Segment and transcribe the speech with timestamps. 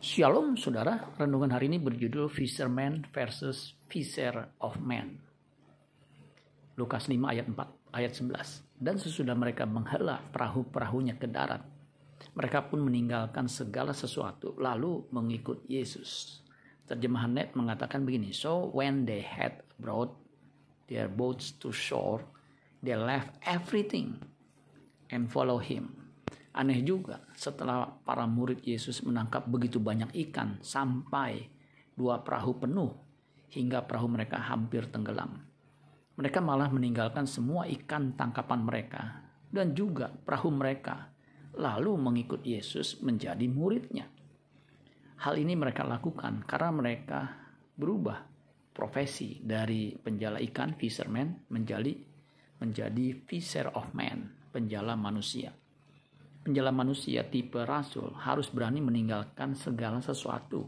[0.00, 5.20] Shalom saudara, renungan hari ini berjudul Fisherman versus Fisher of Men.
[6.80, 8.80] Lukas 5 ayat 4 ayat 11.
[8.80, 11.60] Dan sesudah mereka menghela perahu-perahunya ke darat,
[12.32, 16.40] mereka pun meninggalkan segala sesuatu lalu mengikut Yesus.
[16.88, 20.16] Terjemahan net mengatakan begini, So when they had brought
[20.88, 22.24] their boats to shore,
[22.80, 24.16] they left everything
[25.12, 26.09] and follow him.
[26.50, 31.46] Aneh juga setelah para murid Yesus menangkap begitu banyak ikan sampai
[31.94, 32.90] dua perahu penuh
[33.54, 35.46] hingga perahu mereka hampir tenggelam.
[36.18, 39.02] Mereka malah meninggalkan semua ikan tangkapan mereka
[39.46, 41.14] dan juga perahu mereka
[41.54, 44.10] lalu mengikut Yesus menjadi muridnya.
[45.22, 47.20] Hal ini mereka lakukan karena mereka
[47.78, 48.26] berubah
[48.74, 51.94] profesi dari penjala ikan fisherman menjadi
[52.58, 55.54] menjadi fisher of men, penjala manusia
[56.50, 60.66] penjala manusia tipe rasul harus berani meninggalkan segala sesuatu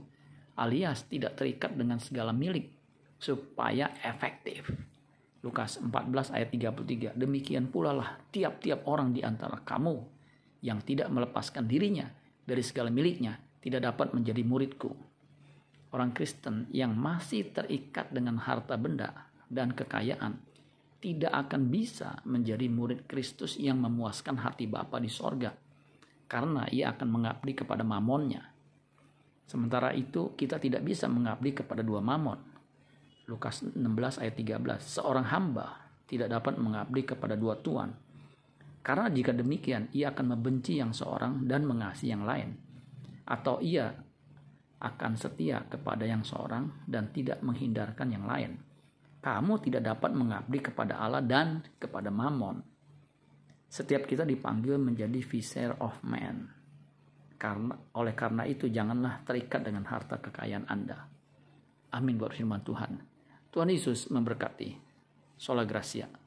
[0.54, 2.70] alias tidak terikat dengan segala milik
[3.18, 4.70] supaya efektif.
[5.42, 7.18] Lukas 14 ayat 33.
[7.18, 9.98] Demikian pula lah tiap-tiap orang di antara kamu
[10.62, 12.06] yang tidak melepaskan dirinya
[12.46, 14.94] dari segala miliknya tidak dapat menjadi muridku.
[15.90, 20.38] Orang Kristen yang masih terikat dengan harta benda dan kekayaan
[21.02, 25.71] tidak akan bisa menjadi murid Kristus yang memuaskan hati Bapa di sorga
[26.32, 28.40] karena ia akan mengabdi kepada mamonnya.
[29.44, 32.40] Sementara itu kita tidak bisa mengabdi kepada dua mamon.
[33.28, 33.76] Lukas 16
[34.16, 34.80] ayat 13.
[34.80, 37.92] Seorang hamba tidak dapat mengabdi kepada dua tuan.
[38.80, 42.56] Karena jika demikian ia akan membenci yang seorang dan mengasihi yang lain.
[43.28, 43.92] Atau ia
[44.80, 48.56] akan setia kepada yang seorang dan tidak menghindarkan yang lain.
[49.20, 52.71] Kamu tidak dapat mengabdi kepada Allah dan kepada mamon.
[53.72, 56.44] Setiap kita dipanggil menjadi fisher of man.
[57.40, 61.08] Karena oleh karena itu janganlah terikat dengan harta kekayaan Anda.
[61.96, 63.00] Amin buat firman Tuhan.
[63.48, 64.76] Tuhan Yesus memberkati.
[65.40, 66.21] Sola Gracia.